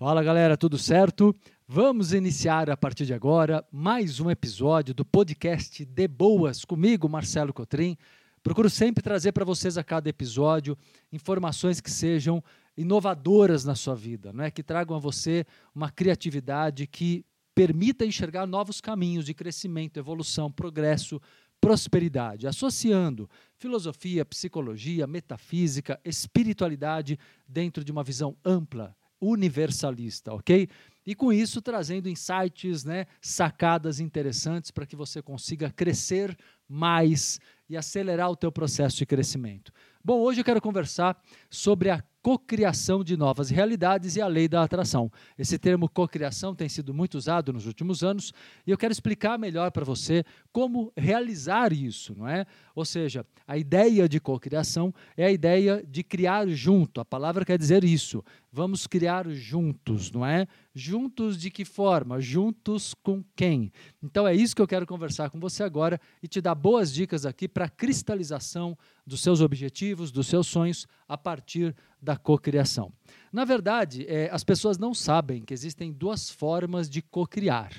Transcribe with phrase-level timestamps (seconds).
[0.00, 1.36] Fala galera, tudo certo?
[1.68, 7.52] Vamos iniciar a partir de agora mais um episódio do podcast De Boas comigo, Marcelo
[7.52, 7.98] Cotrim.
[8.42, 10.74] Procuro sempre trazer para vocês a cada episódio
[11.12, 12.42] informações que sejam
[12.78, 14.50] inovadoras na sua vida, não é?
[14.50, 17.22] que tragam a você uma criatividade que
[17.54, 21.20] permita enxergar novos caminhos de crescimento, evolução, progresso,
[21.60, 23.28] prosperidade, associando
[23.58, 30.68] filosofia, psicologia, metafísica, espiritualidade dentro de uma visão ampla, universalista, ok?
[31.06, 36.36] E com isso trazendo insights, né, sacadas interessantes para que você consiga crescer
[36.68, 39.72] mais e acelerar o teu processo de crescimento.
[40.04, 44.62] Bom, hoje eu quero conversar sobre a cocriação de novas realidades e a lei da
[44.62, 45.10] atração.
[45.38, 48.32] Esse termo cocriação tem sido muito usado nos últimos anos
[48.66, 52.44] e eu quero explicar melhor para você como realizar isso, não é?
[52.74, 57.00] Ou seja, a ideia de cocriação é a ideia de criar junto.
[57.00, 58.22] A palavra quer dizer isso.
[58.52, 60.48] Vamos criar juntos, não é?
[60.74, 62.20] Juntos de que forma?
[62.20, 63.70] Juntos com quem?
[64.02, 67.24] Então é isso que eu quero conversar com você agora e te dar boas dicas
[67.24, 72.92] aqui para a cristalização dos seus objetivos, dos seus sonhos a partir da cocriação.
[73.32, 77.70] Na verdade, é, as pessoas não sabem que existem duas formas de cocriar.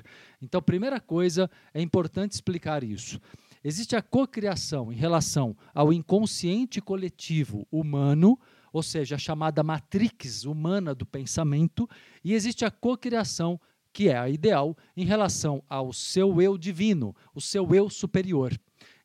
[0.41, 3.19] Então, primeira coisa, é importante explicar isso.
[3.63, 8.39] Existe a cocriação em relação ao inconsciente coletivo humano
[8.71, 11.87] ou seja, a chamada matrix humana do pensamento,
[12.23, 13.59] e existe a cocriação,
[13.93, 18.57] que é a ideal, em relação ao seu eu divino, o seu eu superior.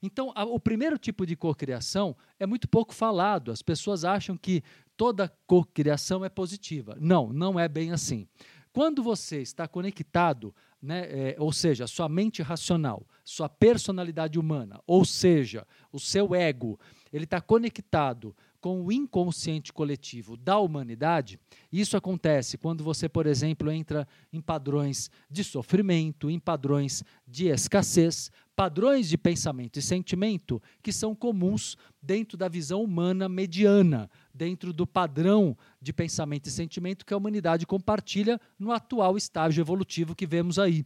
[0.03, 3.51] Então, a, o primeiro tipo de cocriação é muito pouco falado.
[3.51, 4.63] As pessoas acham que
[4.97, 6.97] toda cocriação é positiva.
[7.01, 8.29] Não, não é bem assim.
[8.73, 15.05] Quando você está conectado, né, é, ou seja, sua mente racional, sua personalidade humana, ou
[15.05, 16.79] seja, o seu ego,
[17.11, 21.39] ele está conectado com o inconsciente coletivo da humanidade,
[21.73, 28.29] isso acontece quando você, por exemplo, entra em padrões de sofrimento, em padrões de escassez,
[28.57, 34.85] padrões de pensamento e sentimento que são comuns dentro da visão humana mediana, dentro do
[34.85, 40.59] padrão de pensamento e sentimento que a humanidade compartilha no atual estágio evolutivo que vemos
[40.59, 40.85] aí.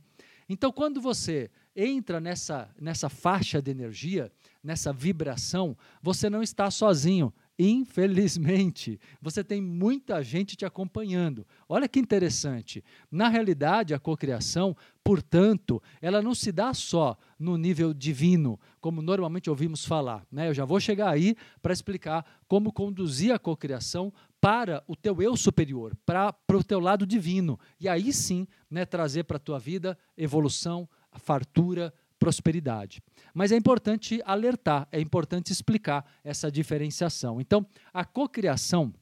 [0.51, 4.33] Então, quando você entra nessa, nessa faixa de energia,
[4.63, 7.33] nessa vibração, você não está sozinho.
[7.63, 11.47] Infelizmente, você tem muita gente te acompanhando.
[11.69, 12.83] Olha que interessante.
[13.11, 19.51] Na realidade, a cocriação, portanto, ela não se dá só no nível divino, como normalmente
[19.51, 20.27] ouvimos falar.
[20.33, 20.49] Né?
[20.49, 24.11] Eu já vou chegar aí para explicar como conduzir a cocriação
[24.41, 27.61] para o teu eu superior, para, para o teu lado divino.
[27.79, 33.03] E aí sim, né, trazer para a tua vida evolução, fartura, prosperidade.
[33.35, 37.41] Mas é importante alertar, é importante explicar essa diferenciação.
[37.41, 38.93] Então, a cocriação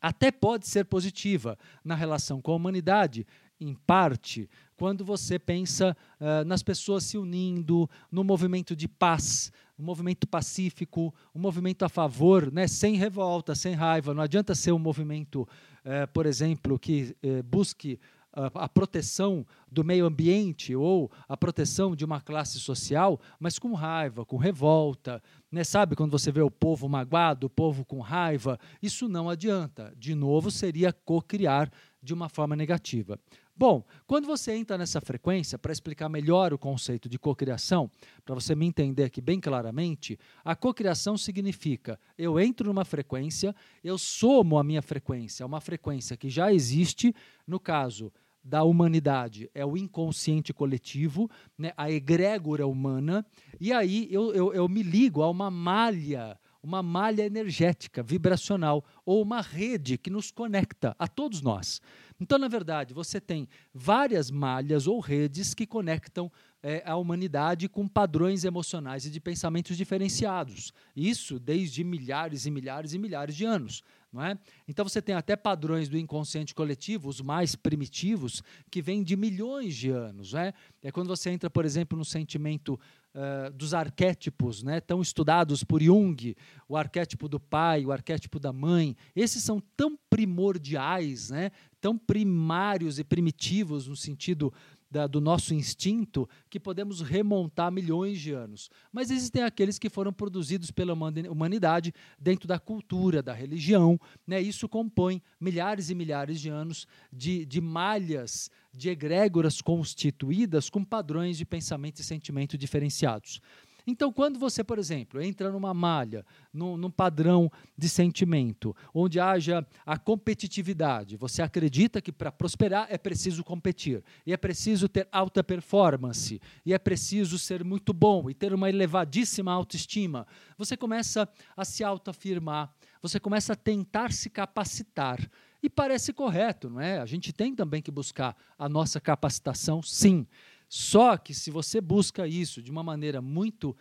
[0.00, 3.26] até pode ser positiva na relação com a humanidade,
[3.60, 9.84] em parte, quando você pensa uh, nas pessoas se unindo, no movimento de paz, um
[9.84, 14.12] movimento pacífico, um movimento a favor, né, sem revolta, sem raiva.
[14.12, 17.98] Não adianta ser um movimento, uh, por exemplo, que uh, busque
[18.34, 24.24] a, proteção do meio ambiente ou a proteção de uma classe social, mas com raiva,
[24.24, 25.22] com revolta.
[25.50, 25.62] Né?
[25.62, 28.58] Sabe quando você vê o povo magoado, o povo com raiva?
[28.82, 29.94] Isso não adianta.
[29.96, 31.70] De novo, seria co-criar
[32.02, 33.18] de uma forma negativa.
[33.56, 37.88] Bom, quando você entra nessa frequência, para explicar melhor o conceito de cocriação,
[38.24, 43.96] para você me entender aqui bem claramente, a cocriação significa eu entro numa frequência, eu
[43.96, 47.14] somo a minha frequência, uma frequência que já existe,
[47.46, 48.12] no caso,
[48.44, 53.24] da humanidade é o inconsciente coletivo, né, a egrégora humana,
[53.58, 59.22] e aí eu, eu, eu me ligo a uma malha, uma malha energética, vibracional, ou
[59.22, 61.80] uma rede que nos conecta a todos nós.
[62.20, 66.30] Então, na verdade, você tem várias malhas ou redes que conectam
[66.62, 70.72] é, a humanidade com padrões emocionais e de pensamentos diferenciados.
[70.94, 73.82] Isso desde milhares e milhares e milhares de anos.
[74.22, 74.38] É?
[74.68, 79.74] Então você tem até padrões do inconsciente coletivo, os mais primitivos, que vêm de milhões
[79.74, 80.34] de anos.
[80.34, 80.52] É?
[80.82, 82.78] é quando você entra, por exemplo, no sentimento
[83.14, 86.36] uh, dos arquétipos, né, tão estudados por Jung,
[86.68, 88.96] o arquétipo do pai, o arquétipo da mãe.
[89.14, 91.50] Esses são tão primordiais, né,
[91.80, 94.52] tão primários e primitivos no sentido
[94.94, 98.70] da, do nosso instinto que podemos remontar milhões de anos.
[98.92, 104.00] Mas existem aqueles que foram produzidos pela humanidade dentro da cultura, da religião.
[104.24, 104.40] Né?
[104.40, 111.36] Isso compõe milhares e milhares de anos de, de malhas, de egrégoras constituídas com padrões
[111.36, 113.40] de pensamento e sentimento diferenciados.
[113.86, 119.66] Então, quando você, por exemplo, entra numa malha, num, num padrão de sentimento, onde haja
[119.84, 125.44] a competitividade, você acredita que para prosperar é preciso competir, e é preciso ter alta
[125.44, 130.26] performance, e é preciso ser muito bom e ter uma elevadíssima autoestima,
[130.56, 132.72] você começa a se autoafirmar,
[133.02, 135.20] você começa a tentar se capacitar.
[135.62, 136.98] E parece correto, não é?
[136.98, 140.26] A gente tem também que buscar a nossa capacitação, sim.
[140.68, 143.76] Só que se você busca isso de uma maneira muito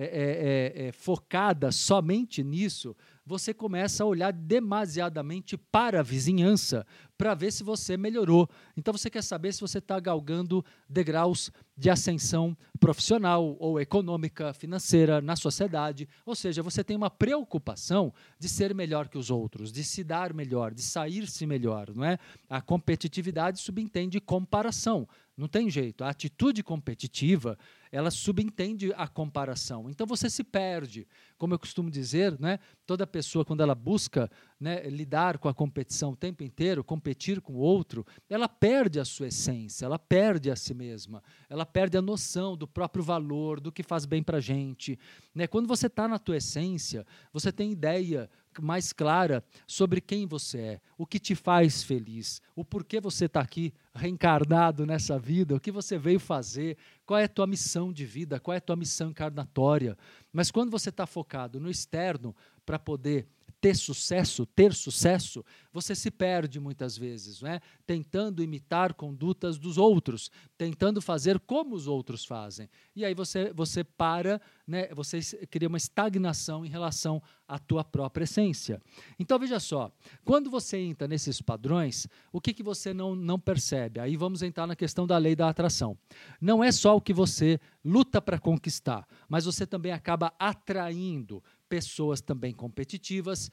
[0.00, 2.96] é, é, é, é, focada somente nisso,
[3.28, 6.86] você começa a olhar demasiadamente para a vizinhança
[7.18, 8.48] para ver se você melhorou.
[8.76, 15.20] Então você quer saber se você está galgando degraus de ascensão profissional ou econômica, financeira
[15.20, 16.08] na sociedade.
[16.24, 20.32] Ou seja, você tem uma preocupação de ser melhor que os outros, de se dar
[20.32, 21.92] melhor, de sair-se melhor.
[21.94, 22.18] Não é?
[22.48, 25.06] A competitividade subentende comparação.
[25.36, 26.02] Não tem jeito.
[26.02, 27.56] A atitude competitiva,
[27.92, 29.88] ela subentende a comparação.
[29.88, 31.06] Então você se perde.
[31.36, 36.12] Como eu costumo dizer, né, toda pessoa, quando ela busca né, lidar com a competição
[36.12, 40.56] o tempo inteiro, competir com o outro, ela perde a sua essência, ela perde a
[40.56, 44.40] si mesma, ela perde a noção do próprio valor, do que faz bem para a
[44.40, 44.98] gente.
[45.34, 45.46] Né?
[45.46, 48.30] Quando você está na tua essência, você tem ideia
[48.62, 53.40] mais clara sobre quem você é, o que te faz feliz, o porquê você está
[53.40, 56.76] aqui reencarnado nessa vida, o que você veio fazer,
[57.06, 59.96] qual é a tua missão de vida, qual é a tua missão encarnatória.
[60.32, 62.34] Mas quando você está focado no externo
[62.64, 63.26] para poder
[63.60, 67.60] ter sucesso, ter sucesso, você se perde muitas vezes, não é?
[67.86, 72.68] tentando imitar condutas dos outros, tentando fazer como os outros fazem.
[72.94, 74.88] E aí você, você para, né?
[74.94, 78.80] você cria uma estagnação em relação à tua própria essência.
[79.18, 79.90] Então veja só,
[80.24, 83.98] quando você entra nesses padrões, o que, que você não, não percebe?
[84.00, 85.98] Aí vamos entrar na questão da lei da atração.
[86.40, 92.20] Não é só o que você luta para conquistar, mas você também acaba atraindo pessoas
[92.20, 93.50] também competitivas,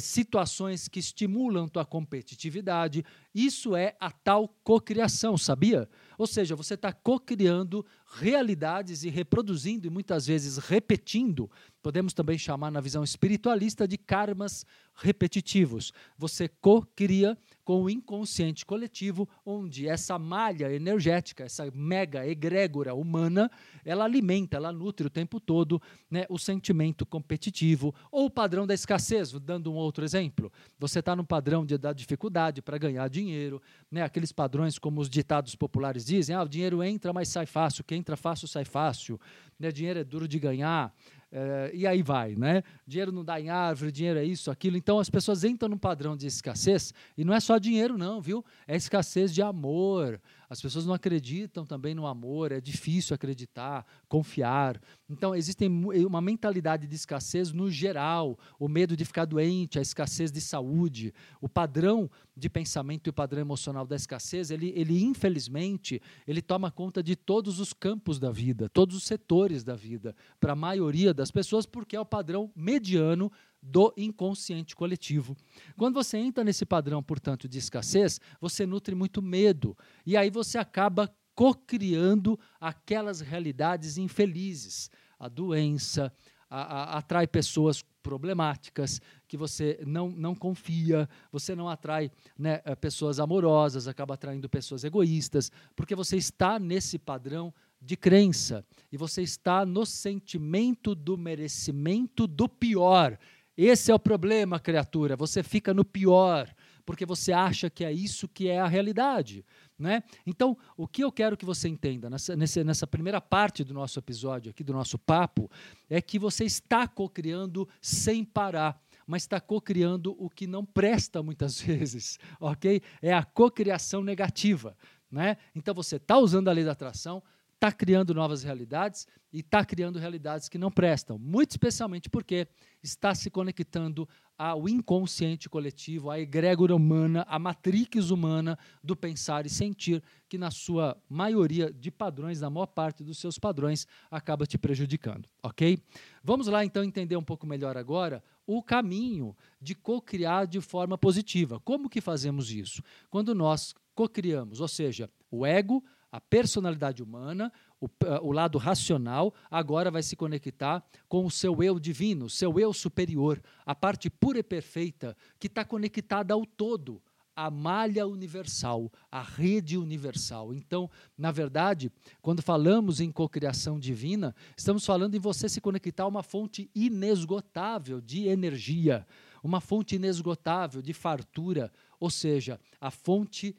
[0.00, 3.04] situações que estimulam tua competitividade.
[3.32, 5.88] Isso é a tal cocriação, sabia?
[6.18, 11.48] Ou seja, você está cocriando realidades e reproduzindo e muitas vezes repetindo.
[11.80, 15.92] Podemos também chamar na visão espiritualista de karmas repetitivos.
[16.18, 23.50] Você cocria com o inconsciente coletivo, onde essa malha energética, essa mega egrégora humana,
[23.84, 25.80] ela alimenta, ela nutre o tempo todo
[26.10, 29.32] né, o sentimento competitivo ou o padrão da escassez.
[29.32, 34.02] Dando um outro exemplo, você está no padrão de, da dificuldade para ganhar dinheiro, né,
[34.02, 37.98] aqueles padrões como os ditados populares dizem: ah, o dinheiro entra, mas sai fácil, quem
[37.98, 39.18] entra fácil sai fácil,
[39.58, 40.94] né, dinheiro é duro de ganhar.
[41.36, 42.62] É, e aí vai, né?
[42.86, 44.76] Dinheiro não dá em árvore, dinheiro é isso, aquilo.
[44.76, 48.44] Então as pessoas entram num padrão de escassez, e não é só dinheiro, não, viu?
[48.68, 50.20] É escassez de amor.
[50.54, 54.80] As pessoas não acreditam também no amor, é difícil acreditar, confiar.
[55.10, 60.30] Então, existe uma mentalidade de escassez no geral, o medo de ficar doente, a escassez
[60.30, 61.12] de saúde.
[61.40, 66.70] O padrão de pensamento e o padrão emocional da escassez, ele, ele infelizmente, ele toma
[66.70, 71.12] conta de todos os campos da vida, todos os setores da vida, para a maioria
[71.12, 73.28] das pessoas, porque é o padrão mediano
[73.64, 75.34] do inconsciente coletivo.
[75.76, 79.76] Quando você entra nesse padrão, portanto, de escassez, você nutre muito medo.
[80.04, 84.90] E aí você acaba cocriando aquelas realidades infelizes.
[85.18, 86.12] A doença,
[86.50, 92.74] a, a, atrai pessoas problemáticas, que você não, não confia, você não atrai né, eh,
[92.74, 99.22] pessoas amorosas, acaba atraindo pessoas egoístas, porque você está nesse padrão de crença e você
[99.22, 103.18] está no sentimento do merecimento do pior.
[103.56, 105.16] Esse é o problema, criatura.
[105.16, 106.52] Você fica no pior,
[106.84, 109.44] porque você acha que é isso que é a realidade.
[109.78, 110.02] Né?
[110.26, 114.50] Então, o que eu quero que você entenda nessa, nessa primeira parte do nosso episódio,
[114.50, 115.50] aqui do nosso papo,
[115.88, 121.60] é que você está cocriando sem parar mas está cocriando o que não presta muitas
[121.62, 122.80] vezes, ok?
[123.02, 124.74] É a cocriação negativa,
[125.10, 125.36] né?
[125.54, 127.22] Então você está usando a lei da atração,
[127.64, 132.46] está criando novas realidades e está criando realidades que não prestam, muito especialmente porque
[132.82, 134.06] está se conectando
[134.36, 140.50] ao inconsciente coletivo, à egrégora humana, à matrix humana do pensar e sentir, que na
[140.50, 145.78] sua maioria de padrões, na maior parte dos seus padrões, acaba te prejudicando, ok?
[146.22, 151.58] Vamos lá então entender um pouco melhor agora o caminho de co-criar de forma positiva.
[151.60, 152.82] Como que fazemos isso?
[153.08, 155.82] Quando nós co-criamos, ou seja, o ego,
[156.14, 157.88] a personalidade humana, o,
[158.22, 163.42] o, lado racional, agora vai se conectar com o seu eu divino, seu eu superior,
[163.66, 167.02] a parte pura e perfeita, que está conectada ao todo,
[167.34, 170.54] a malha universal, a rede universal.
[170.54, 171.90] Então, na verdade,
[172.22, 178.00] quando falamos em cocriação divina, estamos falando em você se conectar a uma fonte inesgotável
[178.00, 179.04] de energia,
[179.42, 183.56] uma fonte inesgotável de fartura, ou seja, a fonte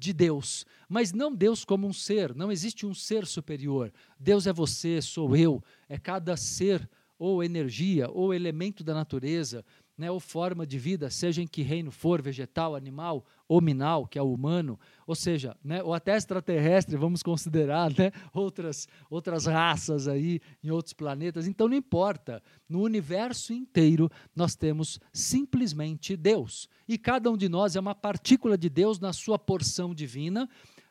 [0.00, 3.92] de Deus, mas não Deus como um ser, não existe um ser superior.
[4.18, 6.88] Deus é você, sou eu, é cada ser
[7.18, 9.62] ou energia ou elemento da natureza
[10.00, 14.18] né, ou forma de vida, seja em que reino for, vegetal, animal ou minal, que
[14.18, 20.08] é o humano, ou seja, né, ou até extraterrestre, vamos considerar né, outras, outras raças
[20.08, 21.46] aí em outros planetas.
[21.46, 26.66] Então não importa, no universo inteiro nós temos simplesmente Deus.
[26.88, 30.48] E cada um de nós é uma partícula de Deus na sua porção divina,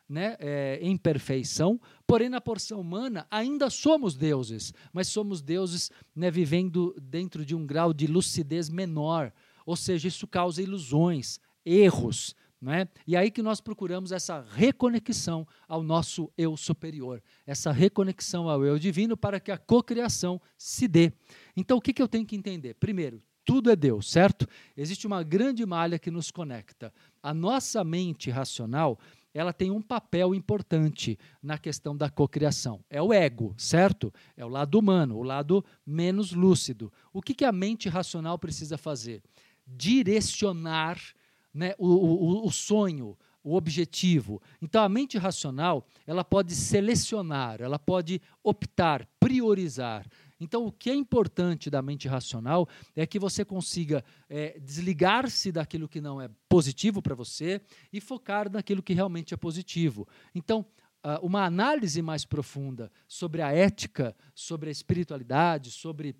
[0.09, 6.31] né, é, em perfeição, porém na porção humana ainda somos deuses, mas somos deuses né,
[6.31, 9.31] vivendo dentro de um grau de lucidez menor,
[9.65, 12.89] ou seja, isso causa ilusões, erros, né?
[13.07, 18.77] E aí que nós procuramos essa reconexão ao nosso eu superior, essa reconexão ao eu
[18.77, 21.13] divino para que a cocriação se dê.
[21.55, 22.73] Então, o que, que eu tenho que entender?
[22.73, 24.47] Primeiro, tudo é Deus, certo?
[24.77, 26.93] Existe uma grande malha que nos conecta.
[27.23, 28.99] A nossa mente racional
[29.33, 32.83] ela tem um papel importante na questão da cocriação.
[32.89, 34.13] É o ego, certo?
[34.35, 36.91] É o lado humano, o lado menos lúcido.
[37.13, 39.21] O que, que a mente racional precisa fazer?
[39.67, 40.99] Direcionar
[41.53, 44.41] né, o, o, o sonho, o objetivo.
[44.61, 50.05] Então a mente racional, ela pode selecionar, ela pode optar, priorizar.
[50.39, 55.87] Então, o que é importante da mente racional é que você consiga é, desligar-se daquilo
[55.87, 60.07] que não é positivo para você e focar naquilo que realmente é positivo.
[60.33, 60.65] Então,
[61.03, 66.15] uh, uma análise mais profunda sobre a ética, sobre a espiritualidade, sobre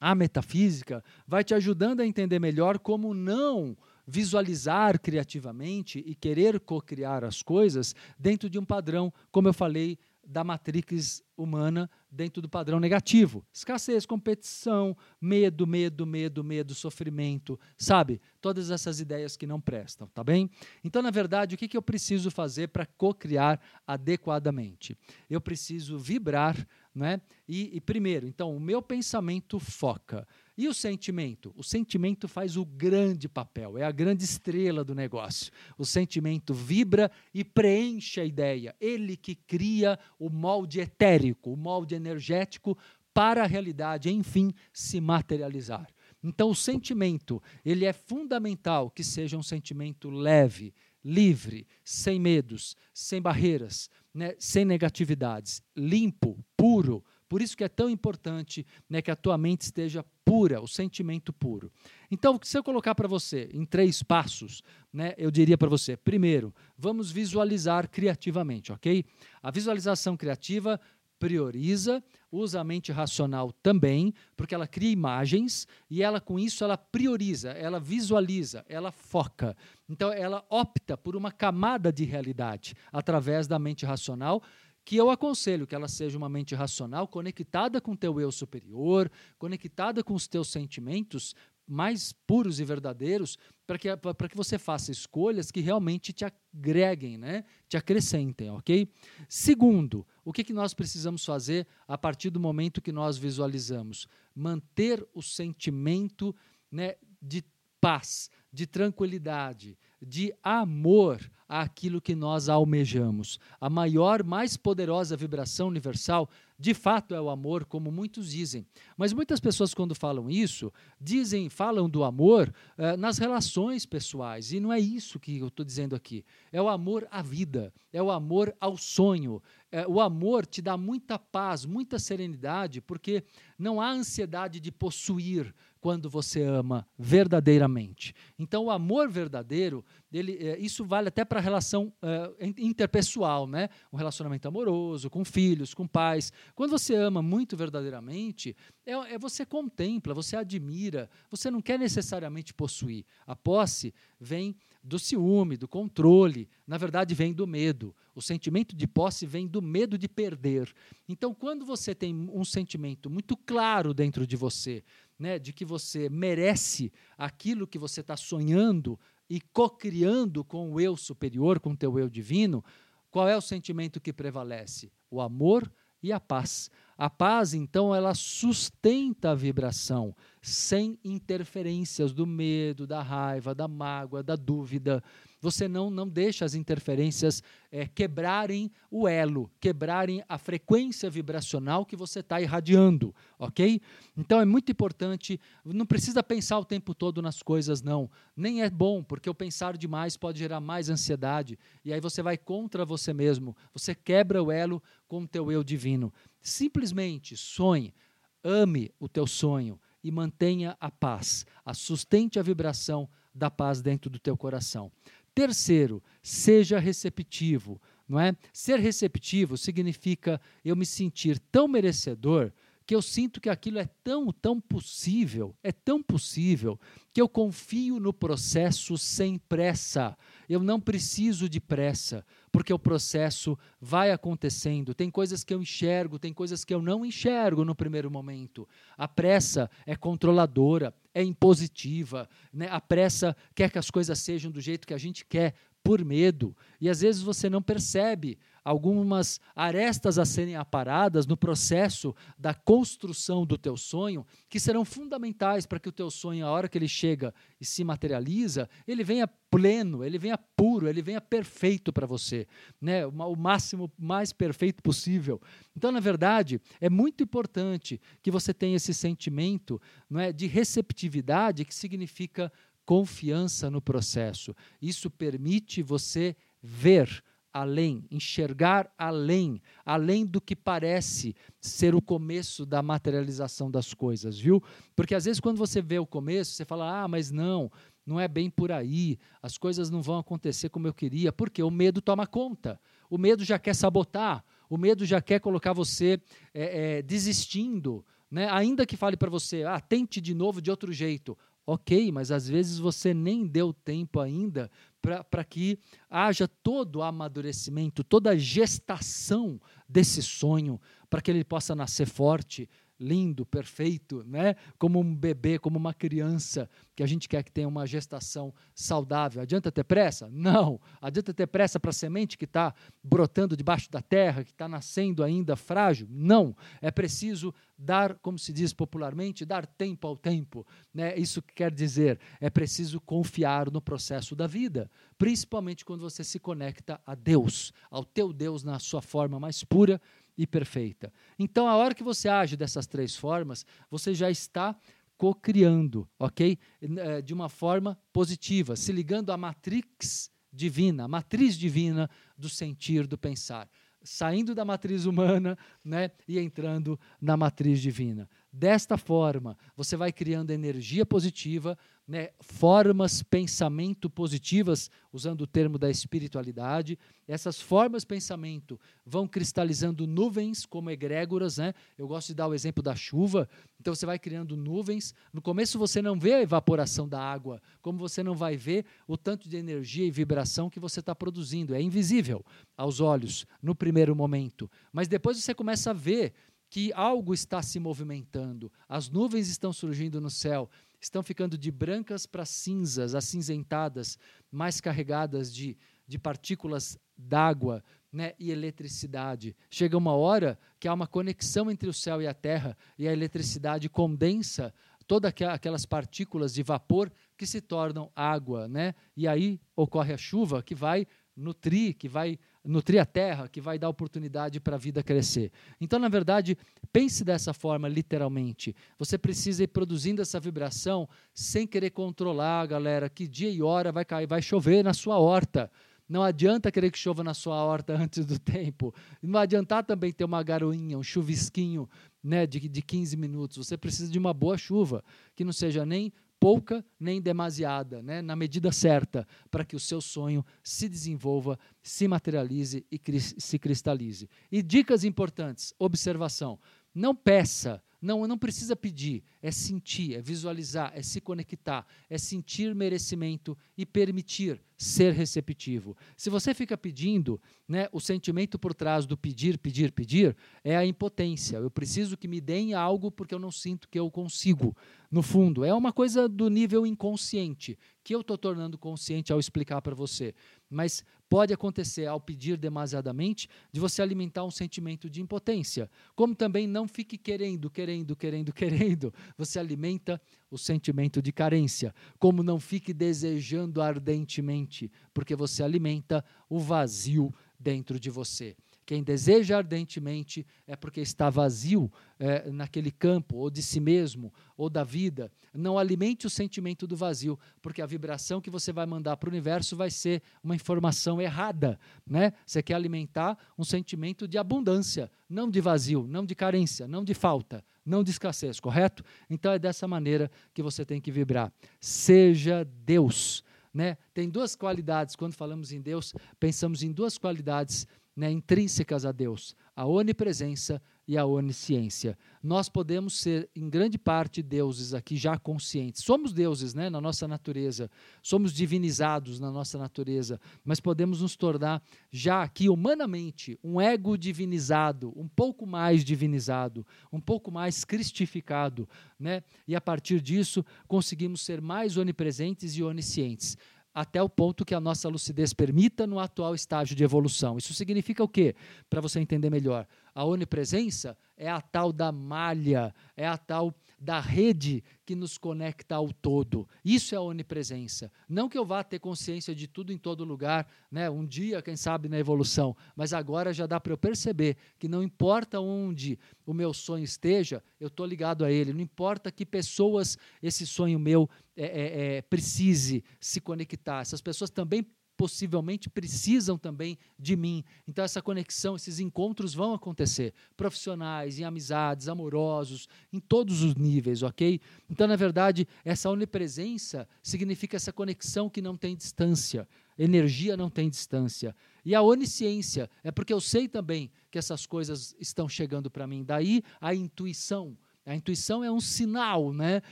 [0.00, 7.24] a metafísica, vai te ajudando a entender melhor como não visualizar criativamente e querer co-criar
[7.24, 9.98] as coisas dentro de um padrão, como eu falei
[10.28, 13.42] da matrix humana dentro do padrão negativo.
[13.50, 18.20] Escassez, competição, medo, medo, medo, medo, sofrimento, sabe?
[18.40, 20.50] Todas essas ideias que não prestam, tá bem?
[20.84, 24.98] Então, na verdade, o que, que eu preciso fazer para co-criar adequadamente?
[25.30, 26.54] Eu preciso vibrar,
[26.94, 27.22] né?
[27.48, 30.28] E, e primeiro, então, o meu pensamento foca.
[30.58, 31.54] E o sentimento?
[31.56, 35.52] O sentimento faz o grande papel, é a grande estrela do negócio.
[35.78, 38.74] O sentimento vibra e preenche a ideia.
[38.80, 42.76] Ele que cria o molde etérico, o molde energético
[43.14, 45.88] para a realidade, enfim, se materializar.
[46.24, 50.74] Então, o sentimento, ele é fundamental que seja um sentimento leve,
[51.04, 57.90] livre, sem medos, sem barreiras, né, sem negatividades, limpo, puro, por isso que é tão
[57.90, 61.70] importante né, que a tua mente esteja pura, o sentimento puro.
[62.10, 66.54] Então, se eu colocar para você em três passos, né, eu diria para você: primeiro,
[66.76, 69.04] vamos visualizar criativamente, ok?
[69.42, 70.80] A visualização criativa
[71.18, 76.76] prioriza, usa a mente racional também, porque ela cria imagens e ela com isso ela
[76.76, 79.56] prioriza, ela visualiza, ela foca.
[79.88, 84.42] Então ela opta por uma camada de realidade através da mente racional
[84.88, 89.12] que eu aconselho que ela seja uma mente racional, conectada com o teu eu superior,
[89.38, 91.34] conectada com os teus sentimentos
[91.66, 93.88] mais puros e verdadeiros, para que,
[94.30, 97.44] que você faça escolhas que realmente te agreguem, né?
[97.68, 98.90] te acrescentem, ok?
[99.28, 104.08] Segundo, o que, que nós precisamos fazer a partir do momento que nós visualizamos?
[104.34, 106.34] Manter o sentimento
[106.72, 107.44] né, de
[107.78, 113.38] paz, de tranquilidade, de amor àquilo que nós almejamos.
[113.60, 116.28] A maior, mais poderosa vibração universal,
[116.58, 118.66] de fato, é o amor, como muitos dizem.
[118.96, 124.52] Mas muitas pessoas, quando falam isso, dizem, falam do amor eh, nas relações pessoais.
[124.52, 126.24] E não é isso que eu estou dizendo aqui.
[126.50, 129.40] É o amor à vida, é o amor ao sonho.
[129.70, 133.22] É, o amor te dá muita paz, muita serenidade, porque
[133.58, 138.14] não há ansiedade de possuir, quando você ama verdadeiramente.
[138.38, 143.68] Então, o amor verdadeiro, ele, é, isso vale até para a relação é, interpessoal, né?
[143.92, 146.32] Um relacionamento amoroso, com filhos, com pais.
[146.54, 152.52] Quando você ama muito verdadeiramente, é, é você contempla, você admira, você não quer necessariamente
[152.52, 153.04] possuir.
[153.26, 157.94] A posse vem do ciúme, do controle, na verdade vem do medo.
[158.14, 160.72] O sentimento de posse vem do medo de perder.
[161.08, 164.82] Então, quando você tem um sentimento muito claro dentro de você,
[165.16, 170.96] né, de que você merece aquilo que você está sonhando e co-criando com o eu
[170.96, 172.64] superior, com o teu eu divino,
[173.10, 174.90] qual é o sentimento que prevalece?
[175.10, 175.70] O amor
[176.02, 176.70] e a paz.
[176.96, 184.22] A paz, então, ela sustenta a vibração sem interferências do medo, da raiva, da mágoa,
[184.22, 185.02] da dúvida.
[185.40, 191.94] Você não, não deixa as interferências é, quebrarem o elo, quebrarem a frequência vibracional que
[191.94, 193.80] você está irradiando, ok?
[194.16, 198.10] Então é muito importante, não precisa pensar o tempo todo nas coisas, não.
[198.36, 202.36] Nem é bom, porque o pensar demais pode gerar mais ansiedade, e aí você vai
[202.36, 206.12] contra você mesmo, você quebra o elo com o teu eu divino.
[206.40, 207.94] Simplesmente sonhe,
[208.42, 214.10] ame o teu sonho, e mantenha a paz, a sustente a vibração da paz dentro
[214.10, 214.90] do teu coração.
[215.38, 218.34] Terceiro, seja receptivo, não é?
[218.52, 222.52] Ser receptivo significa eu me sentir tão merecedor
[222.88, 226.80] que eu sinto que aquilo é tão, tão possível, é tão possível,
[227.12, 230.16] que eu confio no processo sem pressa.
[230.48, 234.94] Eu não preciso de pressa, porque o processo vai acontecendo.
[234.94, 238.66] Tem coisas que eu enxergo, tem coisas que eu não enxergo no primeiro momento.
[238.96, 242.26] A pressa é controladora, é impositiva.
[242.50, 242.68] Né?
[242.70, 245.52] A pressa quer que as coisas sejam do jeito que a gente quer,
[245.84, 246.56] por medo.
[246.80, 253.46] E às vezes você não percebe algumas arestas a serem aparadas no processo da construção
[253.46, 256.86] do teu sonho, que serão fundamentais para que o teu sonho, a hora que ele
[256.86, 262.46] chega e se materializa, ele venha pleno, ele venha puro, ele venha perfeito para você,
[262.78, 263.06] né?
[263.06, 265.40] o máximo mais perfeito possível.
[265.74, 271.64] Então, na verdade, é muito importante que você tenha esse sentimento não é, de receptividade,
[271.64, 272.52] que significa
[272.84, 274.54] confiança no processo.
[274.80, 277.22] Isso permite você ver
[277.60, 284.62] além, enxergar além, além do que parece ser o começo da materialização das coisas, viu?
[284.94, 287.70] Porque às vezes quando você vê o começo, você fala: "Ah, mas não,
[288.06, 291.70] não é bem por aí, as coisas não vão acontecer como eu queria", porque o
[291.70, 292.80] medo toma conta.
[293.10, 296.20] O medo já quer sabotar, o medo já quer colocar você
[296.54, 298.48] é, é, desistindo, né?
[298.50, 301.36] Ainda que fale para você: "Ah, tente de novo de outro jeito".
[301.70, 304.70] Ok, mas às vezes você nem deu tempo ainda
[305.00, 305.78] para que
[306.10, 312.68] haja todo o amadurecimento, toda a gestação desse sonho, para que ele possa nascer forte,
[312.98, 314.56] lindo, perfeito, né?
[314.78, 319.40] como um bebê, como uma criança, que a gente quer que tenha uma gestação saudável.
[319.40, 320.28] Adianta ter pressa?
[320.32, 320.80] Não.
[321.00, 325.22] Adianta ter pressa para a semente que está brotando debaixo da terra, que está nascendo
[325.22, 326.08] ainda frágil?
[326.10, 326.56] Não.
[326.80, 330.66] É preciso dar, como se diz popularmente, dar tempo ao tempo.
[330.92, 331.16] Né?
[331.16, 337.00] Isso quer dizer, é preciso confiar no processo da vida, principalmente quando você se conecta
[337.06, 340.00] a Deus, ao teu Deus na sua forma mais pura
[340.38, 341.12] e perfeita.
[341.36, 344.74] Então, a hora que você age dessas três formas, você já está
[345.16, 346.56] co-criando, ok?
[346.80, 353.04] Eh, de uma forma positiva, se ligando à matrix divina, a matriz divina do sentir,
[353.06, 353.68] do pensar.
[354.00, 358.30] Saindo da matriz humana né, e entrando na matriz divina.
[358.50, 361.76] Desta forma, você vai criando energia positiva,
[362.08, 366.98] né, formas pensamento positivas, usando o termo da espiritualidade.
[367.26, 371.58] Essas formas pensamento vão cristalizando nuvens como egrégoras.
[371.58, 371.74] Né?
[371.98, 373.46] Eu gosto de dar o exemplo da chuva.
[373.78, 375.14] Então você vai criando nuvens.
[375.30, 379.18] No começo você não vê a evaporação da água, como você não vai ver o
[379.18, 381.74] tanto de energia e vibração que você está produzindo.
[381.74, 382.42] É invisível
[382.74, 384.70] aos olhos no primeiro momento.
[384.90, 386.32] Mas depois você começa a ver
[386.70, 390.68] que algo está se movimentando, as nuvens estão surgindo no céu,
[391.00, 394.18] estão ficando de brancas para cinzas, acinzentadas,
[394.50, 395.76] mais carregadas de,
[396.06, 399.56] de partículas d'água né, e eletricidade.
[399.70, 403.12] Chega uma hora que há uma conexão entre o céu e a terra, e a
[403.12, 404.72] eletricidade condensa
[405.06, 408.94] todas aquelas partículas de vapor que se tornam água, né?
[409.16, 413.78] E aí ocorre a chuva que vai nutrir, que vai nutrir a terra, que vai
[413.78, 415.50] dar oportunidade para a vida crescer.
[415.80, 416.56] Então, na verdade,
[416.92, 418.76] pense dessa forma, literalmente.
[418.98, 424.04] Você precisa ir produzindo essa vibração sem querer controlar, galera, que dia e hora vai
[424.04, 425.70] cair, vai chover na sua horta.
[426.06, 428.94] Não adianta querer que chova na sua horta antes do tempo.
[429.22, 431.88] Não adiantar também ter uma garoinha, um chuvisquinho
[432.22, 433.66] né, de, de 15 minutos.
[433.66, 435.02] Você precisa de uma boa chuva,
[435.34, 438.22] que não seja nem pouca nem demasiada, né?
[438.22, 444.28] na medida certa, para que o seu sonho se desenvolva, se materialize e se cristalize.
[444.50, 446.58] E dicas importantes: observação.
[446.94, 452.74] Não peça, não, não precisa pedir, é sentir, é visualizar, é se conectar, é sentir
[452.74, 455.96] merecimento e permitir ser receptivo.
[456.16, 460.86] Se você fica pedindo, né, o sentimento por trás do pedir, pedir, pedir é a
[460.86, 461.56] impotência.
[461.56, 464.76] Eu preciso que me deem algo porque eu não sinto que eu consigo.
[465.10, 469.82] No fundo, é uma coisa do nível inconsciente que eu estou tornando consciente ao explicar
[469.82, 470.34] para você.
[470.70, 475.90] Mas pode acontecer ao pedir demasiadamente de você alimentar um sentimento de impotência.
[476.16, 481.94] Como também não fique querendo, querendo, querendo, querendo, você alimenta o sentimento de carência.
[482.18, 488.56] Como não fique desejando ardentemente, porque você alimenta o vazio dentro de você.
[488.88, 494.70] Quem deseja ardentemente é porque está vazio é, naquele campo, ou de si mesmo, ou
[494.70, 495.30] da vida.
[495.52, 499.30] Não alimente o sentimento do vazio, porque a vibração que você vai mandar para o
[499.30, 501.78] universo vai ser uma informação errada.
[502.06, 502.32] Né?
[502.46, 507.12] Você quer alimentar um sentimento de abundância, não de vazio, não de carência, não de
[507.12, 509.04] falta, não de escassez, correto?
[509.28, 511.52] Então é dessa maneira que você tem que vibrar.
[511.78, 513.44] Seja Deus.
[513.74, 513.98] Né?
[514.14, 517.86] Tem duas qualidades, quando falamos em Deus, pensamos em duas qualidades
[518.18, 522.18] né, intrínsecas a Deus, a onipresença e a onisciência.
[522.42, 526.02] Nós podemos ser, em grande parte, deuses aqui já conscientes.
[526.02, 527.88] Somos deuses né, na nossa natureza,
[528.20, 535.12] somos divinizados na nossa natureza, mas podemos nos tornar já aqui humanamente um ego divinizado,
[535.14, 539.44] um pouco mais divinizado, um pouco mais cristificado, né?
[539.66, 543.56] e a partir disso conseguimos ser mais onipresentes e oniscientes
[543.98, 547.58] até o ponto que a nossa lucidez permita no atual estágio de evolução.
[547.58, 548.54] Isso significa o quê?
[548.88, 549.88] Para você entender melhor.
[550.14, 555.96] A onipresença é a tal da malha, é a tal da rede que nos conecta
[555.96, 556.68] ao todo.
[556.84, 558.12] Isso é a onipresença.
[558.28, 561.10] Não que eu vá ter consciência de tudo em todo lugar, né?
[561.10, 565.02] um dia, quem sabe, na evolução, mas agora já dá para eu perceber que não
[565.02, 568.72] importa onde o meu sonho esteja, eu estou ligado a ele.
[568.72, 574.00] Não importa que pessoas esse sonho meu é, é, é, precise se conectar.
[574.00, 574.86] Essas pessoas também
[575.18, 577.64] possivelmente precisam também de mim.
[577.88, 584.22] Então, essa conexão, esses encontros vão acontecer, profissionais, em amizades, amorosos, em todos os níveis,
[584.22, 584.60] ok?
[584.88, 589.68] Então, na verdade, essa onipresença significa essa conexão que não tem distância.
[589.98, 591.54] Energia não tem distância.
[591.84, 596.22] E a onisciência é porque eu sei também que essas coisas estão chegando para mim.
[596.22, 597.76] Daí a intuição.
[598.06, 599.82] A intuição é um sinal né,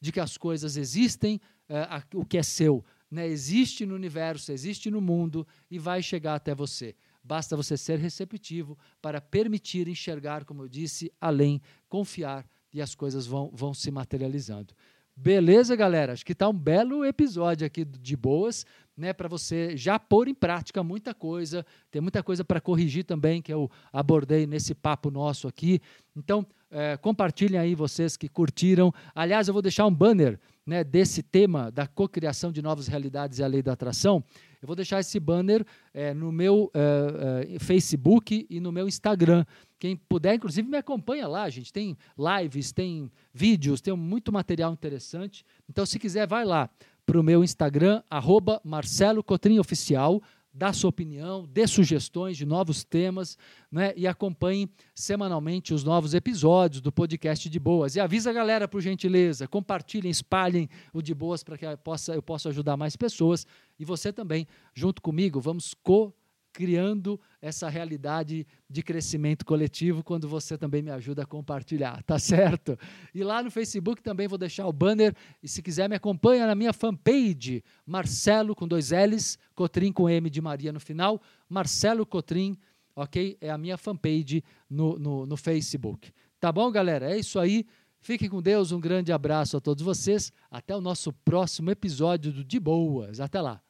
[0.00, 4.52] de que as coisas existem, é, a, o que é seu né, existe no universo,
[4.52, 6.96] existe no mundo e vai chegar até você.
[7.22, 13.26] Basta você ser receptivo para permitir enxergar, como eu disse, além, confiar e as coisas
[13.26, 14.74] vão, vão se materializando.
[15.14, 16.14] Beleza, galera?
[16.14, 18.64] Acho que está um belo episódio aqui de boas,
[18.96, 21.66] né, para você já pôr em prática muita coisa.
[21.90, 25.82] Tem muita coisa para corrigir também que eu abordei nesse papo nosso aqui.
[26.16, 28.92] Então, é, compartilhem aí vocês que curtiram.
[29.14, 33.42] Aliás, eu vou deixar um banner né, desse tema da cocriação de novas realidades e
[33.42, 34.24] a lei da atração,
[34.60, 39.44] eu vou deixar esse banner é, no meu é, é, Facebook e no meu Instagram.
[39.78, 41.72] Quem puder, inclusive, me acompanha lá, gente.
[41.72, 45.44] Tem lives, tem vídeos, tem muito material interessante.
[45.68, 46.70] Então, se quiser, vai lá
[47.04, 52.84] para o meu Instagram, arroba Marcelo Cotrim Oficial dá sua opinião, dê sugestões de novos
[52.84, 53.38] temas
[53.70, 57.96] né, e acompanhe semanalmente os novos episódios do podcast de Boas.
[57.96, 62.14] E avisa a galera, por gentileza, compartilhem, espalhem o de Boas para que eu possa,
[62.14, 63.46] eu possa ajudar mais pessoas.
[63.78, 66.12] E você também, junto comigo, vamos co
[66.52, 72.78] criando essa realidade de crescimento coletivo quando você também me ajuda a compartilhar, tá certo?
[73.14, 76.54] E lá no Facebook também vou deixar o banner e se quiser me acompanha na
[76.54, 82.58] minha fanpage, Marcelo com dois L's, Cotrim com M de Maria no final, Marcelo Cotrim,
[82.94, 83.38] ok?
[83.40, 86.12] É a minha fanpage no, no, no Facebook.
[86.38, 87.10] Tá bom, galera?
[87.10, 87.64] É isso aí.
[88.00, 90.32] Fiquem com Deus, um grande abraço a todos vocês.
[90.50, 93.20] Até o nosso próximo episódio do De Boas.
[93.20, 93.62] Até lá.